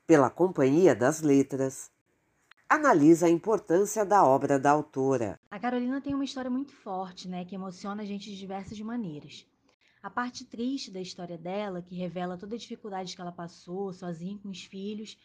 pela 0.06 0.30
Companhia 0.30 0.94
das 0.94 1.22
Letras, 1.22 1.90
analisa 2.68 3.26
a 3.26 3.30
importância 3.30 4.04
da 4.04 4.24
obra 4.24 4.60
da 4.60 4.70
autora. 4.70 5.40
A 5.50 5.58
Carolina 5.58 6.00
tem 6.00 6.14
uma 6.14 6.24
história 6.24 6.48
muito 6.48 6.72
forte, 6.72 7.26
né, 7.26 7.44
que 7.44 7.56
emociona 7.56 8.04
a 8.04 8.06
gente 8.06 8.30
de 8.30 8.38
diversas 8.38 8.78
maneiras. 8.78 9.44
A 10.02 10.10
parte 10.10 10.44
triste 10.44 10.90
da 10.90 11.00
história 11.00 11.36
dela, 11.38 11.82
que 11.82 11.94
revela 11.94 12.38
toda 12.38 12.54
a 12.54 12.58
dificuldade 12.58 13.14
que 13.14 13.20
ela 13.20 13.32
passou 13.32 13.92
sozinha 13.92 14.38
com 14.38 14.48
os 14.48 14.64
filhos, 14.64 15.16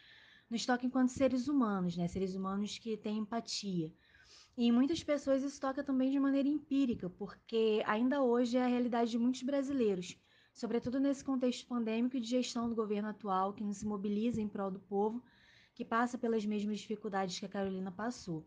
nos 0.50 0.64
toca 0.64 0.86
enquanto 0.86 1.10
seres 1.10 1.48
humanos, 1.48 1.96
né, 1.96 2.06
seres 2.08 2.34
humanos 2.34 2.78
que 2.78 2.96
têm 2.96 3.18
empatia 3.18 3.92
e 4.56 4.66
em 4.66 4.72
muitas 4.72 5.02
pessoas 5.04 5.42
isso 5.42 5.60
toca 5.60 5.84
também 5.84 6.10
de 6.10 6.18
maneira 6.18 6.48
empírica, 6.48 7.10
porque 7.10 7.82
ainda 7.86 8.22
hoje 8.22 8.56
é 8.56 8.64
a 8.64 8.66
realidade 8.66 9.10
de 9.10 9.18
muitos 9.18 9.42
brasileiros, 9.42 10.18
sobretudo 10.54 10.98
nesse 10.98 11.22
contexto 11.22 11.66
pandêmico 11.66 12.16
e 12.16 12.20
de 12.20 12.28
gestão 12.28 12.66
do 12.66 12.74
governo 12.74 13.08
atual, 13.08 13.52
que 13.52 13.62
não 13.62 13.74
se 13.74 13.84
mobiliza 13.84 14.40
em 14.40 14.48
prol 14.48 14.70
do 14.70 14.80
povo, 14.80 15.22
que 15.74 15.84
passa 15.84 16.16
pelas 16.16 16.46
mesmas 16.46 16.78
dificuldades 16.78 17.38
que 17.38 17.44
a 17.44 17.50
Carolina 17.50 17.92
passou. 17.92 18.46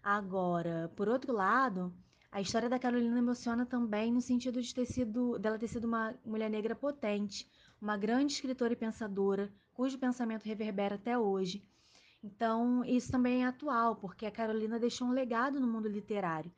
Agora, 0.00 0.92
por 0.94 1.08
outro 1.08 1.32
lado, 1.32 1.92
a 2.34 2.40
história 2.42 2.68
da 2.68 2.78
Carolina 2.78 3.18
emociona 3.18 3.64
também 3.64 4.12
no 4.12 4.20
sentido 4.20 4.60
de 4.60 4.74
ter 4.74 4.84
sido, 4.84 5.38
dela 5.38 5.58
ter 5.58 5.68
sido 5.68 5.86
uma 5.86 6.14
mulher 6.22 6.50
negra 6.50 6.74
potente, 6.74 7.48
uma 7.80 7.96
grande 7.96 8.34
escritora 8.34 8.74
e 8.74 8.76
pensadora, 8.76 9.50
cujo 9.72 9.98
pensamento 9.98 10.44
reverbera 10.44 10.96
até 10.96 11.16
hoje 11.16 11.64
então, 12.24 12.82
isso 12.86 13.12
também 13.12 13.44
é 13.44 13.46
atual, 13.46 13.96
porque 13.96 14.24
a 14.24 14.30
Carolina 14.30 14.78
deixou 14.78 15.06
um 15.06 15.12
legado 15.12 15.60
no 15.60 15.66
mundo 15.66 15.86
literário. 15.86 16.50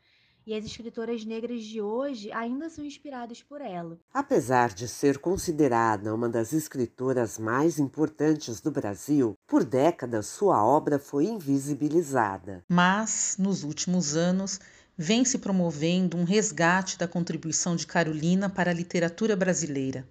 E 0.47 0.55
as 0.55 0.65
escritoras 0.65 1.25
negras 1.25 1.65
de 1.65 1.83
hoje 1.83 2.31
ainda 2.31 2.71
são 2.71 2.85
inspiradas 2.85 3.43
por 3.43 3.61
ela. 3.61 3.99
Apesar 4.15 4.73
de 4.73 4.87
ser 4.87 5.19
considerada 5.19 6.15
uma 6.15 6.29
das 6.29 6.53
escritoras 6.53 7.37
mais 7.37 7.81
importantes 7.81 8.61
do 8.61 8.71
Brasil, 8.71 9.35
por 9.45 9.65
décadas 9.65 10.27
sua 10.27 10.65
obra 10.65 11.01
foi 11.01 11.25
invisibilizada. 11.25 12.65
Mas, 12.69 13.35
nos 13.37 13.65
últimos 13.65 14.15
anos, 14.15 14.61
vem 14.97 15.25
se 15.25 15.39
promovendo 15.39 16.17
um 16.17 16.25
resgate 16.25 16.99
da 16.99 17.07
contribuição 17.07 17.77
de 17.77 17.87
Carolina 17.87 18.49
para 18.49 18.71
a 18.71 18.75
literatura 18.75 19.37
brasileira. 19.37 20.07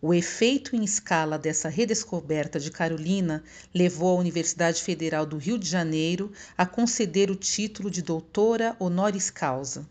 O 0.00 0.14
efeito 0.14 0.76
em 0.76 0.84
escala 0.84 1.36
dessa 1.36 1.68
redescoberta 1.68 2.58
de 2.58 2.70
Carolina 2.70 3.42
levou 3.74 4.16
a 4.16 4.20
Universidade 4.20 4.82
Federal 4.82 5.26
do 5.26 5.36
Rio 5.36 5.58
de 5.58 5.68
Janeiro 5.68 6.32
a 6.56 6.64
conceder 6.64 7.30
o 7.30 7.36
título 7.36 7.90
de 7.90 8.00
doutora 8.00 8.76
honoris 8.78 9.28
causa. 9.28 9.86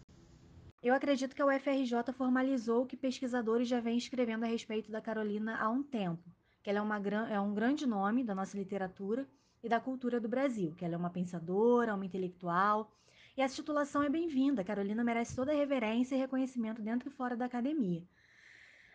Eu 0.82 0.94
acredito 0.94 1.36
que 1.36 1.42
a 1.42 1.46
UFRJ 1.46 2.14
formalizou 2.18 2.84
o 2.84 2.86
que 2.86 2.96
pesquisadores 2.96 3.68
já 3.68 3.82
vêm 3.82 3.98
escrevendo 3.98 4.46
a 4.46 4.48
respeito 4.48 4.90
da 4.90 5.02
Carolina 5.02 5.58
há 5.58 5.70
um 5.70 5.84
tempo, 5.84 6.24
que 6.64 6.70
ela 6.70 6.80
é, 6.80 6.82
uma, 6.82 6.98
é 7.30 7.40
um 7.40 7.54
grande 7.54 7.86
nome 7.86 8.24
da 8.24 8.34
nossa 8.34 8.58
literatura 8.58 9.28
e 9.62 9.68
da 9.68 9.82
cultura 9.82 10.22
do 10.22 10.30
Brasil, 10.30 10.74
que 10.78 10.86
ela 10.86 10.94
é 10.94 10.98
uma 10.98 11.10
pensadora, 11.10 11.94
uma 11.94 12.06
intelectual, 12.06 12.90
e 13.38 13.42
essa 13.42 13.54
titulação 13.54 14.02
é 14.02 14.10
bem-vinda. 14.10 14.64
Carolina 14.64 15.04
merece 15.04 15.36
toda 15.36 15.52
a 15.52 15.56
reverência 15.56 16.16
e 16.16 16.18
reconhecimento 16.18 16.82
dentro 16.82 17.08
e 17.08 17.12
fora 17.12 17.38
da 17.38 17.46
academia. 17.46 18.04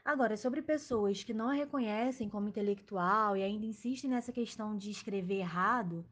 Agora, 0.05 0.37
sobre 0.37 0.61
pessoas 0.61 1.23
que 1.23 1.33
não 1.33 1.49
a 1.49 1.53
reconhecem 1.53 2.29
como 2.29 2.49
intelectual 2.49 3.37
e 3.37 3.43
ainda 3.45 3.65
insistem 3.65 4.11
nessa 4.11 4.33
questão 4.33 4.77
de 4.77 4.91
escrever 4.91 5.37
errado, 5.37 6.05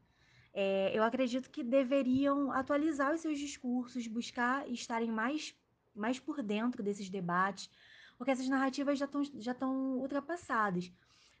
é, 0.53 0.97
eu 0.97 1.03
acredito 1.03 1.49
que 1.49 1.61
deveriam 1.61 2.53
atualizar 2.53 3.13
os 3.13 3.19
seus 3.19 3.37
discursos, 3.37 4.07
buscar 4.07 4.65
estarem 4.69 5.11
mais, 5.11 5.53
mais 5.93 6.17
por 6.17 6.41
dentro 6.41 6.81
desses 6.81 7.09
debates, 7.09 7.69
porque 8.17 8.31
essas 8.31 8.47
narrativas 8.47 8.97
já 8.97 9.05
estão 9.05 9.25
já 9.41 9.55
ultrapassadas. 9.67 10.89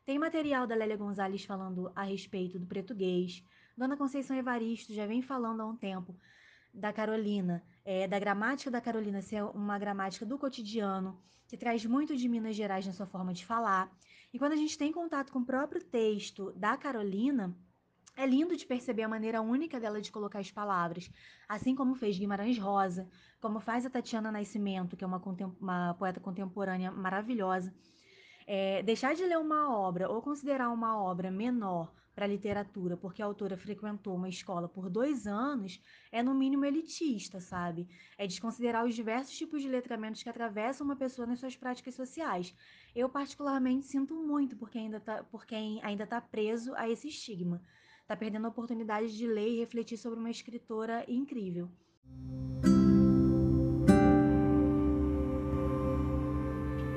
Tem 0.03 0.19
material 0.19 0.67
da 0.67 0.75
Lélia 0.75 0.97
Gonzalez 0.97 1.45
falando 1.45 1.89
a 1.95 2.03
respeito 2.03 2.59
do 2.59 2.65
português, 2.65 3.41
Dona 3.77 3.95
Conceição 3.95 4.35
Evaristo 4.35 4.93
já 4.93 5.07
vem 5.07 5.21
falando 5.21 5.61
há 5.61 5.65
um 5.65 5.75
tempo 5.75 6.13
da 6.73 6.93
Carolina, 6.93 7.63
é, 7.83 8.07
da 8.07 8.19
gramática 8.19 8.71
da 8.71 8.81
Carolina 8.81 9.21
ser 9.21 9.43
uma 9.43 9.77
gramática 9.77 10.25
do 10.25 10.37
cotidiano, 10.37 11.21
que 11.47 11.57
traz 11.57 11.85
muito 11.85 12.15
de 12.15 12.29
Minas 12.29 12.55
Gerais 12.55 12.85
na 12.85 12.93
sua 12.93 13.05
forma 13.05 13.33
de 13.33 13.45
falar. 13.45 13.91
E 14.33 14.39
quando 14.39 14.53
a 14.53 14.57
gente 14.57 14.77
tem 14.77 14.91
contato 14.91 15.31
com 15.31 15.39
o 15.39 15.45
próprio 15.45 15.83
texto 15.83 16.53
da 16.53 16.77
Carolina, 16.77 17.55
é 18.15 18.25
lindo 18.25 18.55
de 18.55 18.65
perceber 18.65 19.03
a 19.03 19.07
maneira 19.07 19.41
única 19.41 19.79
dela 19.79 20.01
de 20.01 20.11
colocar 20.11 20.39
as 20.39 20.51
palavras, 20.51 21.09
assim 21.47 21.75
como 21.75 21.95
fez 21.95 22.17
Guimarães 22.17 22.57
Rosa, 22.57 23.09
como 23.39 23.59
faz 23.59 23.85
a 23.85 23.89
Tatiana 23.89 24.31
Nascimento, 24.31 24.95
que 24.95 25.03
é 25.03 25.07
uma, 25.07 25.21
uma 25.59 25.93
poeta 25.95 26.19
contemporânea 26.19 26.91
maravilhosa. 26.91 27.73
É, 28.47 28.81
deixar 28.83 29.15
de 29.15 29.23
ler 29.23 29.37
uma 29.37 29.75
obra 29.75 30.09
ou 30.09 30.21
considerar 30.21 30.69
uma 30.69 31.01
obra 31.01 31.31
menor 31.31 31.93
para 32.13 32.27
literatura 32.27 32.97
porque 32.97 33.21
a 33.21 33.25
autora 33.25 33.57
frequentou 33.57 34.15
uma 34.15 34.29
escola 34.29 34.67
por 34.67 34.89
dois 34.89 35.27
anos 35.27 35.81
é 36.11 36.21
no 36.21 36.33
mínimo 36.33 36.65
elitista, 36.65 37.39
sabe? 37.39 37.87
É 38.17 38.27
desconsiderar 38.27 38.85
os 38.85 38.95
diversos 38.95 39.37
tipos 39.37 39.61
de 39.61 39.69
letramentos 39.69 40.21
que 40.21 40.29
atravessam 40.29 40.85
uma 40.85 40.95
pessoa 40.95 41.25
nas 41.25 41.39
suas 41.39 41.55
práticas 41.55 41.95
sociais. 41.95 42.53
Eu 42.95 43.09
particularmente 43.09 43.85
sinto 43.85 44.15
muito 44.15 44.55
tá, 45.03 45.23
por 45.23 45.45
quem 45.45 45.81
ainda 45.83 46.03
está 46.03 46.19
preso 46.19 46.73
a 46.75 46.89
esse 46.89 47.07
estigma. 47.07 47.61
Está 48.01 48.15
perdendo 48.15 48.45
a 48.45 48.49
oportunidade 48.49 49.15
de 49.15 49.25
ler 49.25 49.47
e 49.47 49.59
refletir 49.59 49.97
sobre 49.97 50.19
uma 50.19 50.29
escritora 50.29 51.05
incrível. 51.07 51.69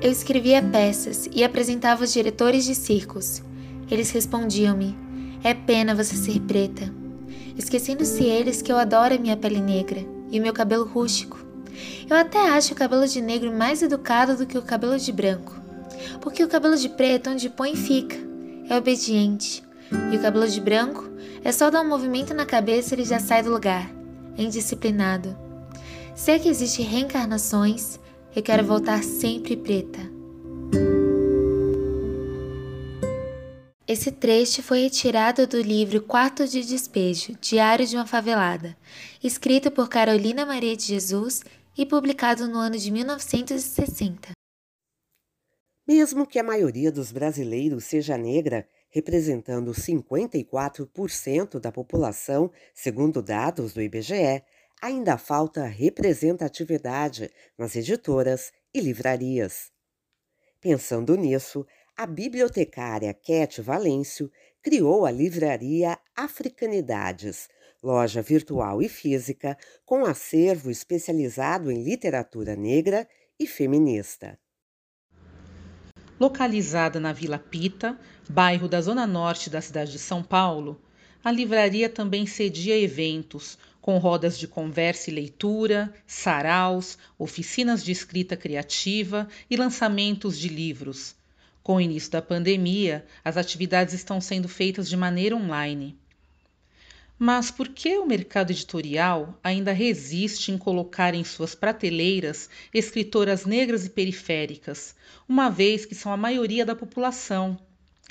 Eu 0.01 0.11
escrevia 0.11 0.61
peças 0.61 1.27
e 1.31 1.43
apresentava 1.43 2.03
os 2.03 2.13
diretores 2.13 2.65
de 2.65 2.75
circos. 2.75 3.41
Eles 3.89 4.11
respondiam-me: 4.11 5.04
é 5.45 5.53
pena 5.53 5.93
você 5.93 6.15
ser 6.15 6.39
preta. 6.41 6.91
Esquecendo-se 7.55 8.23
eles 8.23 8.63
que 8.63 8.71
eu 8.71 8.77
adoro 8.77 9.13
a 9.13 9.17
minha 9.19 9.37
pele 9.37 9.61
negra 9.61 10.03
e 10.31 10.39
o 10.39 10.41
meu 10.41 10.51
cabelo 10.51 10.85
rústico. 10.85 11.37
Eu 12.09 12.17
até 12.17 12.49
acho 12.49 12.73
o 12.73 12.75
cabelo 12.75 13.07
de 13.07 13.21
negro 13.21 13.55
mais 13.55 13.83
educado 13.83 14.35
do 14.35 14.47
que 14.47 14.57
o 14.57 14.63
cabelo 14.63 14.97
de 14.97 15.11
branco. 15.11 15.55
Porque 16.19 16.43
o 16.43 16.47
cabelo 16.47 16.75
de 16.75 16.89
preto, 16.89 17.29
onde 17.29 17.47
põe, 17.47 17.75
fica. 17.75 18.17
É 18.67 18.75
obediente. 18.75 19.63
E 20.11 20.17
o 20.17 20.19
cabelo 20.19 20.47
de 20.47 20.59
branco 20.59 21.07
é 21.43 21.51
só 21.51 21.69
dar 21.69 21.81
um 21.81 21.87
movimento 21.87 22.33
na 22.33 22.47
cabeça 22.47 22.95
e 22.95 22.97
ele 22.97 23.05
já 23.05 23.19
sai 23.19 23.43
do 23.43 23.51
lugar. 23.51 23.87
É 24.35 24.41
indisciplinado. 24.41 25.37
Sei 26.15 26.39
que 26.39 26.49
existem 26.49 26.83
reencarnações, 26.83 27.99
eu 28.35 28.41
quero 28.41 28.65
voltar 28.65 29.03
sempre 29.03 29.55
preta. 29.55 30.14
Esse 33.87 34.11
trecho 34.11 34.63
foi 34.63 34.81
retirado 34.81 35.45
do 35.45 35.61
livro 35.61 36.01
Quarto 36.01 36.47
de 36.47 36.65
Despejo, 36.65 37.37
Diário 37.39 37.85
de 37.85 37.95
uma 37.95 38.07
Favelada, 38.07 38.75
escrito 39.23 39.69
por 39.69 39.87
Carolina 39.87 40.43
Maria 40.43 40.75
de 40.75 40.85
Jesus 40.85 41.43
e 41.77 41.85
publicado 41.85 42.47
no 42.47 42.57
ano 42.57 42.79
de 42.79 42.89
1960. 42.89 44.31
Mesmo 45.87 46.25
que 46.25 46.39
a 46.39 46.43
maioria 46.43 46.91
dos 46.91 47.11
brasileiros 47.11 47.83
seja 47.83 48.17
negra, 48.17 48.67
representando 48.89 49.71
54% 49.71 51.59
da 51.59 51.71
população, 51.71 52.51
segundo 52.73 53.21
dados 53.21 53.71
do 53.71 53.83
IBGE, 53.83 54.43
ainda 54.81 55.15
falta 55.15 55.63
representatividade 55.63 57.29
nas 57.55 57.75
editoras 57.75 58.51
e 58.73 58.81
livrarias. 58.81 59.71
Pensando 60.59 61.15
nisso, 61.15 61.63
a 61.97 62.05
bibliotecária 62.05 63.13
Cat 63.13 63.61
Valêncio 63.61 64.29
criou 64.61 65.05
a 65.05 65.11
livraria 65.11 65.97
Africanidades, 66.13 67.47
loja 67.81 68.21
virtual 68.21 68.81
e 68.81 68.89
física 68.89 69.57
com 69.85 70.03
acervo 70.03 70.69
especializado 70.69 71.71
em 71.71 71.83
literatura 71.83 72.53
negra 72.53 73.07
e 73.39 73.47
feminista. 73.47 74.37
Localizada 76.19 76.99
na 76.99 77.13
Vila 77.13 77.39
Pita, 77.39 77.97
bairro 78.29 78.67
da 78.67 78.81
zona 78.81 79.07
norte 79.07 79.49
da 79.49 79.61
cidade 79.61 79.93
de 79.93 79.99
São 79.99 80.21
Paulo, 80.21 80.81
a 81.23 81.31
livraria 81.31 81.87
também 81.87 82.27
cedia 82.27 82.77
eventos 82.77 83.57
com 83.79 83.97
rodas 83.99 84.37
de 84.37 84.49
conversa 84.49 85.09
e 85.09 85.13
leitura, 85.13 85.93
saraus, 86.05 86.97
oficinas 87.17 87.81
de 87.81 87.93
escrita 87.93 88.35
criativa 88.35 89.29
e 89.49 89.55
lançamentos 89.55 90.37
de 90.37 90.49
livros 90.49 91.15
com 91.65 91.77
o 91.77 91.81
início 91.81 92.11
da 92.11 92.21
pandemia, 92.21 93.03
as 93.23 93.37
atividades 93.37 93.95
estão 93.95 94.21
sendo 94.21 94.47
feitas 94.47 94.87
de 94.87 94.95
maneira 94.95 95.35
online. 95.35 95.97
Mas 97.17 97.49
por 97.49 97.69
que 97.69 97.97
o 97.97 98.05
mercado 98.05 98.51
editorial 98.51 99.35
ainda 99.43 99.71
resiste 99.71 100.51
em 100.51 100.59
colocar 100.59 101.15
em 101.15 101.23
suas 101.23 101.55
prateleiras 101.55 102.51
escritoras 102.71 103.47
negras 103.47 103.83
e 103.83 103.89
periféricas, 103.89 104.93
uma 105.27 105.49
vez 105.49 105.87
que 105.87 105.95
são 105.95 106.13
a 106.13 106.17
maioria 106.17 106.63
da 106.63 106.75
população 106.75 107.57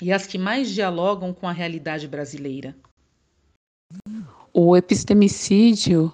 e 0.01 0.11
as 0.11 0.27
que 0.27 0.37
mais 0.37 0.69
dialogam 0.69 1.33
com 1.33 1.47
a 1.47 1.53
realidade 1.53 2.09
brasileira? 2.09 2.75
O 4.51 4.75
epistemicídio 4.75 6.13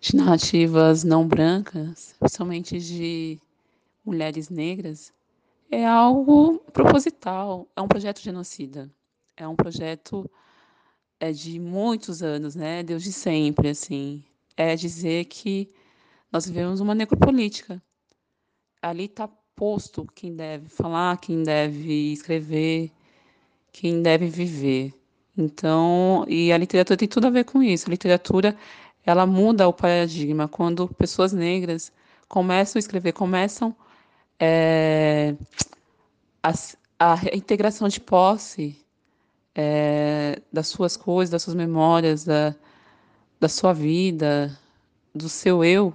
de 0.00 0.14
narrativas 0.14 1.02
não 1.02 1.26
brancas, 1.26 2.14
principalmente 2.20 2.78
de 2.78 3.40
mulheres 4.04 4.48
negras, 4.48 5.12
é 5.72 5.86
algo 5.86 6.58
proposital, 6.70 7.66
é 7.74 7.80
um 7.80 7.88
projeto 7.88 8.20
genocida, 8.20 8.90
é 9.34 9.48
um 9.48 9.56
projeto 9.56 10.30
é 11.18 11.32
de 11.32 11.58
muitos 11.58 12.22
anos, 12.22 12.54
né? 12.54 12.82
Deus 12.82 13.02
de 13.02 13.12
sempre, 13.12 13.70
assim. 13.70 14.22
É 14.54 14.76
dizer 14.76 15.24
que 15.26 15.70
nós 16.30 16.46
vivemos 16.46 16.80
uma 16.80 16.94
necropolítica. 16.94 17.82
Ali 18.82 19.04
está 19.04 19.26
posto 19.56 20.06
quem 20.14 20.36
deve 20.36 20.68
falar, 20.68 21.16
quem 21.18 21.42
deve 21.42 22.12
escrever, 22.12 22.90
quem 23.72 24.02
deve 24.02 24.26
viver. 24.26 24.92
Então, 25.38 26.26
e 26.28 26.52
a 26.52 26.58
literatura 26.58 26.98
tem 26.98 27.08
tudo 27.08 27.28
a 27.28 27.30
ver 27.30 27.44
com 27.44 27.62
isso. 27.62 27.86
A 27.88 27.90
literatura, 27.90 28.54
ela 29.06 29.24
muda 29.24 29.66
o 29.66 29.72
paradigma 29.72 30.48
quando 30.48 30.86
pessoas 30.88 31.32
negras 31.32 31.90
começam 32.28 32.78
a 32.78 32.80
escrever, 32.80 33.12
começam 33.12 33.74
é, 34.44 35.36
a, 36.42 36.52
a, 36.98 37.16
integração 37.32 37.86
de 37.86 38.00
posse 38.00 38.76
é, 39.54 40.42
das 40.52 40.66
suas 40.66 40.96
coisas, 40.96 41.30
das 41.30 41.42
suas 41.42 41.54
memórias, 41.54 42.24
da, 42.24 42.52
da 43.38 43.48
sua 43.48 43.72
vida, 43.72 44.58
do 45.14 45.28
seu 45.28 45.62
eu, 45.62 45.94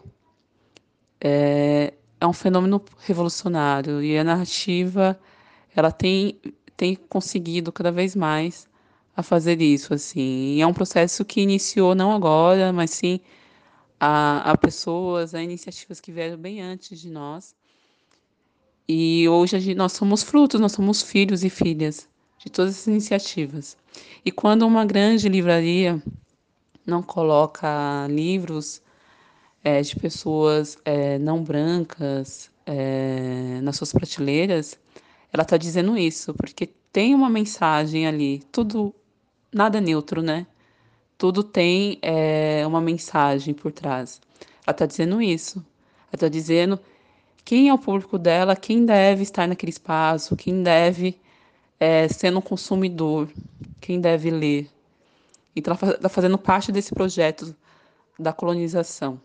é, 1.19 1.93
é 2.21 2.25
um 2.25 2.31
fenômeno 2.31 2.81
revolucionário. 2.99 4.01
E 4.01 4.17
a 4.17 4.23
narrativa 4.23 5.19
ela 5.75 5.91
tem, 5.91 6.39
tem 6.77 6.95
conseguido 6.95 7.69
cada 7.69 7.91
vez 7.91 8.15
mais 8.15 8.65
a 9.13 9.21
fazer 9.21 9.61
isso 9.61 9.93
assim. 9.93 10.55
E 10.55 10.61
é 10.61 10.67
um 10.67 10.73
processo 10.73 11.25
que 11.25 11.41
iniciou 11.41 11.93
não 11.93 12.13
agora 12.13 12.71
mas 12.71 12.91
sim 12.91 13.19
a, 13.99 14.51
a 14.51 14.57
pessoas 14.57 15.35
a 15.35 15.43
iniciativas 15.43 15.99
que 15.99 16.13
vieram 16.13 16.37
bem 16.37 16.61
antes 16.61 17.01
de 17.01 17.09
nós 17.09 17.55
e 18.87 19.27
hoje 19.27 19.75
nós 19.75 19.93
somos 19.93 20.23
frutos, 20.23 20.59
nós 20.59 20.71
somos 20.71 21.01
filhos 21.01 21.43
e 21.43 21.49
filhas 21.49 22.07
de 22.37 22.49
todas 22.49 22.75
essas 22.75 22.87
iniciativas. 22.87 23.75
E 24.23 24.31
quando 24.31 24.65
uma 24.65 24.85
grande 24.85 25.27
livraria 25.27 26.01
não 26.85 27.03
coloca 27.03 28.07
livros 28.09 28.81
é, 29.63 29.81
de 29.81 29.95
pessoas 29.97 30.77
é, 30.85 31.17
não 31.17 31.43
brancas 31.43 32.49
é, 32.65 33.59
nas 33.61 33.75
suas 33.75 33.91
prateleiras, 33.91 34.79
ela 35.33 35.43
está 35.43 35.57
dizendo 35.57 35.97
isso, 35.97 36.33
porque 36.33 36.69
tem 36.91 37.13
uma 37.13 37.29
mensagem 37.29 38.07
ali, 38.07 38.39
tudo, 38.51 38.95
nada 39.53 39.81
neutro, 39.81 40.21
né? 40.21 40.47
Tudo 41.17 41.43
tem 41.43 41.97
é, 42.01 42.65
uma 42.65 42.79
mensagem 42.79 43.53
por 43.53 43.71
trás. 43.71 44.21
Ela 44.65 44.71
está 44.71 44.85
dizendo 44.85 45.21
isso. 45.21 45.57
Ela 45.57 46.15
está 46.15 46.27
dizendo 46.29 46.79
quem 47.47 47.69
é 47.69 47.73
o 47.73 47.77
público 47.77 48.19
dela, 48.19 48.57
quem 48.57 48.85
deve 48.85 49.23
estar 49.23 49.47
naquele 49.47 49.69
espaço, 49.69 50.35
quem 50.35 50.61
deve 50.61 51.17
é, 51.79 52.05
ser 52.09 52.35
um 52.35 52.41
consumidor, 52.41 53.29
quem 53.79 54.01
deve 54.01 54.29
ler. 54.29 54.69
E 55.55 55.59
está 55.59 55.73
tá 55.73 56.09
fazendo 56.09 56.37
parte 56.37 56.73
desse 56.73 56.93
projeto 56.93 57.55
da 58.19 58.33
colonização. 58.33 59.17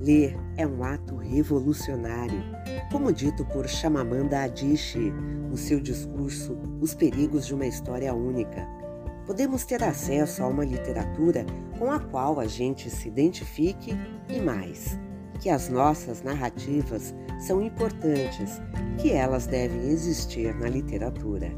Ler 0.00 0.38
é 0.56 0.64
um 0.64 0.84
ato 0.84 1.16
revolucionário, 1.16 2.44
como 2.92 3.12
dito 3.12 3.44
por 3.46 3.68
Chamamanda 3.68 4.40
Adichie 4.42 5.10
no 5.50 5.56
seu 5.56 5.80
discurso 5.80 6.56
Os 6.80 6.94
Perigos 6.94 7.44
de 7.48 7.54
uma 7.54 7.66
História 7.66 8.14
Única 8.14 8.81
podemos 9.26 9.64
ter 9.64 9.82
acesso 9.82 10.42
a 10.42 10.46
uma 10.46 10.64
literatura 10.64 11.44
com 11.78 11.90
a 11.90 11.98
qual 11.98 12.40
a 12.40 12.46
gente 12.46 12.90
se 12.90 13.08
identifique 13.08 13.96
e 14.28 14.40
mais, 14.40 14.98
que 15.40 15.48
as 15.48 15.68
nossas 15.68 16.22
narrativas 16.22 17.14
são 17.46 17.62
importantes, 17.62 18.60
que 18.98 19.12
elas 19.12 19.46
devem 19.46 19.90
existir 19.90 20.54
na 20.54 20.68
literatura. 20.68 21.50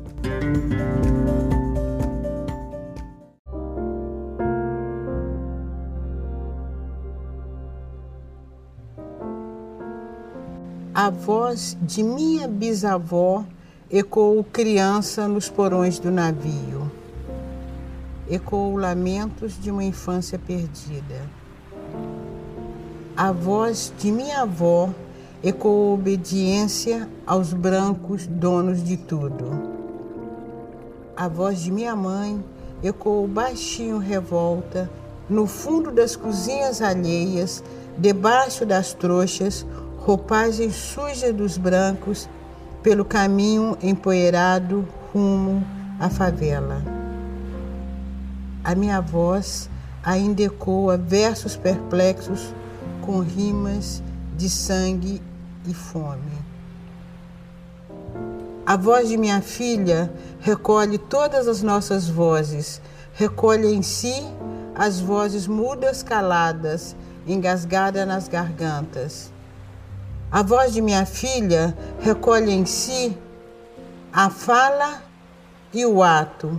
A 10.94 11.10
voz 11.10 11.76
de 11.82 12.02
minha 12.02 12.48
bisavó 12.48 13.44
ecoou 13.90 14.42
criança 14.44 15.28
nos 15.28 15.50
porões 15.50 15.98
do 15.98 16.10
navio 16.10 16.73
ecoou 18.34 18.76
lamentos 18.76 19.60
de 19.60 19.70
uma 19.70 19.84
infância 19.84 20.38
perdida. 20.38 21.22
A 23.16 23.30
voz 23.30 23.92
de 23.96 24.10
minha 24.10 24.42
avó 24.42 24.90
ecoou 25.42 25.94
obediência 25.94 27.08
aos 27.24 27.52
brancos 27.52 28.26
donos 28.26 28.82
de 28.82 28.96
tudo. 28.96 29.72
A 31.16 31.28
voz 31.28 31.60
de 31.60 31.70
minha 31.70 31.94
mãe 31.94 32.42
ecoou 32.82 33.28
baixinho 33.28 33.98
revolta 33.98 34.90
no 35.30 35.46
fundo 35.46 35.92
das 35.92 36.16
cozinhas 36.16 36.82
alheias, 36.82 37.62
debaixo 37.96 38.66
das 38.66 38.92
trouxas, 38.92 39.64
roupagem 39.98 40.70
suja 40.70 41.32
dos 41.32 41.56
brancos, 41.56 42.28
pelo 42.82 43.04
caminho 43.04 43.78
empoeirado 43.80 44.86
rumo 45.12 45.64
à 45.98 46.10
favela 46.10 46.93
a 48.64 48.74
minha 48.74 49.00
voz 49.00 49.68
ainda 50.02 50.42
ecoa 50.42 50.96
versos 50.96 51.54
perplexos 51.54 52.54
com 53.02 53.20
rimas 53.20 54.02
de 54.36 54.48
sangue 54.48 55.22
e 55.66 55.74
fome. 55.74 56.32
A 58.66 58.76
voz 58.76 59.08
de 59.08 59.18
minha 59.18 59.42
filha 59.42 60.10
recolhe 60.40 60.96
todas 60.96 61.46
as 61.46 61.62
nossas 61.62 62.08
vozes, 62.08 62.80
recolhe 63.12 63.74
em 63.74 63.82
si 63.82 64.24
as 64.74 64.98
vozes 64.98 65.46
mudas 65.46 66.02
caladas, 66.02 66.96
engasgadas 67.26 68.08
nas 68.08 68.26
gargantas. 68.26 69.30
A 70.32 70.42
voz 70.42 70.72
de 70.72 70.80
minha 70.80 71.04
filha 71.04 71.76
recolhe 72.00 72.50
em 72.50 72.64
si 72.64 73.16
a 74.10 74.30
fala 74.30 75.02
e 75.72 75.84
o 75.84 76.02
ato 76.02 76.58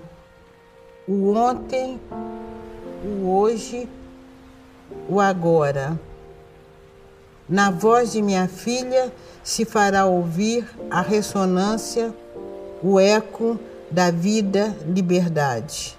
o 1.08 1.34
ontem, 1.34 2.00
o 3.04 3.30
hoje, 3.30 3.88
o 5.08 5.20
agora. 5.20 6.00
Na 7.48 7.70
voz 7.70 8.12
de 8.12 8.22
minha 8.22 8.48
filha 8.48 9.14
se 9.44 9.66
fará 9.66 10.06
ouvir 10.06 10.68
a 10.90 11.02
ressonância, 11.02 12.14
o 12.82 13.00
eco 13.00 13.60
da 13.92 14.10
vida, 14.10 14.76
liberdade. 14.88 15.96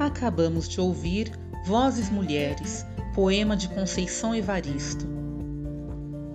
Acabamos 0.00 0.68
de 0.68 0.80
ouvir 0.80 1.32
Vozes 1.64 2.10
Mulheres, 2.10 2.84
poema 3.14 3.56
de 3.56 3.68
Conceição 3.68 4.34
Evaristo. 4.34 5.17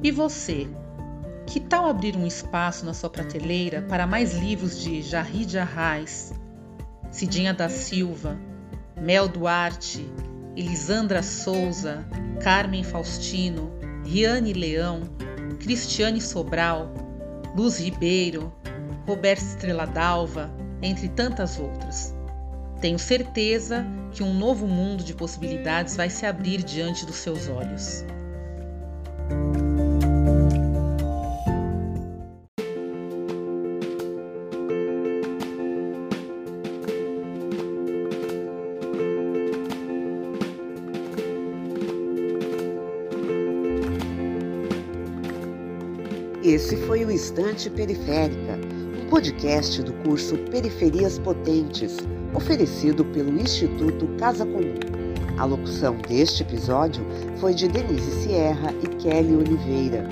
E 0.04 0.12
você? 0.12 0.68
Que 1.48 1.62
tal 1.62 1.86
abrir 1.88 2.18
um 2.18 2.28
espaço 2.28 2.86
na 2.86 2.94
sua 2.94 3.10
prateleira 3.10 3.82
para 3.84 4.06
mais 4.06 4.34
livros 4.34 4.82
de 4.82 5.02
Jarri 5.02 5.46
de 5.46 5.58
Arraes, 5.58 6.34
Cidinha 7.10 7.54
da 7.54 7.70
Silva, 7.70 8.38
Mel 9.00 9.30
Duarte, 9.30 10.06
Elisandra 10.58 11.24
Souza, 11.24 12.06
Carmen 12.42 12.84
Faustino, 12.84 13.72
Riane 14.04 14.52
Leão, 14.52 15.04
Cristiane 15.62 16.20
Sobral, 16.20 16.94
Luz 17.56 17.80
Ribeiro, 17.80 18.54
Roberto 19.08 19.44
Estrela 19.44 19.88
Dalva, 19.88 20.52
entre 20.82 21.08
tantas 21.08 21.58
outras. 21.58 22.13
Tenho 22.82 23.00
certeza 23.00 23.86
que 24.12 24.22
um 24.22 24.34
novo 24.34 24.68
mundo 24.68 25.02
de 25.02 25.13
possibilidades 25.13 25.96
vai 25.96 26.10
se 26.10 26.26
abrir 26.26 26.62
diante 26.62 27.06
dos 27.06 27.16
seus 27.16 27.48
olhos. 27.48 28.04
Estante 47.24 47.70
Periférica, 47.70 48.60
um 49.02 49.10
podcast 49.10 49.82
do 49.82 49.94
curso 50.04 50.38
Periferias 50.52 51.18
Potentes 51.18 51.96
oferecido 52.34 53.06
pelo 53.06 53.40
Instituto 53.40 54.08
Casa 54.20 54.46
Comum. 54.46 54.76
A 55.38 55.46
locução 55.46 55.96
deste 56.06 56.44
episódio 56.44 57.02
foi 57.38 57.54
de 57.54 57.70
Denise 57.70 58.12
Sierra 58.24 58.74
e 58.84 58.88
Kelly 58.98 59.38
Oliveira. 59.38 60.06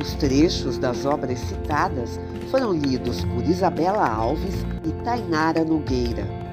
Os 0.00 0.14
trechos 0.14 0.76
das 0.76 1.06
obras 1.06 1.38
citadas 1.38 2.18
foram 2.50 2.72
lidos 2.72 3.24
por 3.26 3.44
Isabela 3.44 4.08
Alves 4.08 4.56
e 4.84 4.90
Tainara 5.04 5.64
Nogueira. 5.64 6.45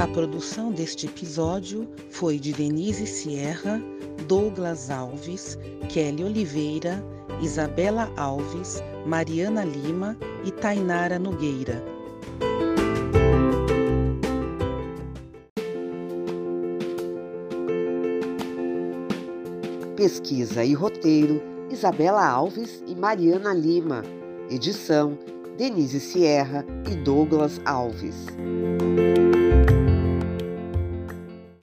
A 0.00 0.08
produção 0.08 0.72
deste 0.72 1.06
episódio 1.06 1.86
foi 2.08 2.38
de 2.38 2.54
Denise 2.54 3.06
Sierra, 3.06 3.78
Douglas 4.26 4.90
Alves, 4.90 5.58
Kelly 5.90 6.24
Oliveira 6.24 7.04
Isabela 7.42 8.10
Alves, 8.16 8.82
Mariana 9.06 9.64
Lima 9.64 10.16
e 10.44 10.50
Tainara 10.50 11.18
Nogueira. 11.18 11.82
Pesquisa 19.96 20.64
e 20.64 20.74
roteiro: 20.74 21.42
Isabela 21.70 22.26
Alves 22.26 22.82
e 22.86 22.94
Mariana 22.94 23.54
Lima. 23.54 24.02
Edição: 24.50 25.18
Denise 25.56 26.00
Sierra 26.00 26.64
e 26.90 26.94
Douglas 26.96 27.60
Alves. 27.64 28.26